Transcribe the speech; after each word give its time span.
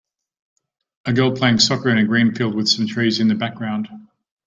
A 1.05 1.13
girl 1.13 1.35
playing 1.35 1.59
soccer 1.59 1.91
in 1.91 1.99
a 1.99 2.05
green 2.07 2.33
field 2.33 2.55
with 2.55 2.67
some 2.67 2.87
trees 2.87 3.19
in 3.19 3.27
the 3.27 3.35
background. 3.35 3.87